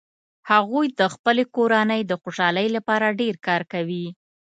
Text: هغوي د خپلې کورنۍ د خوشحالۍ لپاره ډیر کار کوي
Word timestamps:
هغوي 0.51 0.87
د 0.99 1.01
خپلې 1.13 1.43
کورنۍ 1.55 2.01
د 2.05 2.11
خوشحالۍ 2.21 2.67
لپاره 2.75 3.15
ډیر 3.21 3.35
کار 3.47 3.61
کوي 3.73 4.05